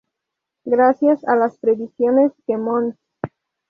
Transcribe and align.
Gracias 0.65 1.23
a 1.25 1.35
las 1.35 1.59
previsiones 1.59 2.31
que 2.47 2.57
Mons. 2.57 2.95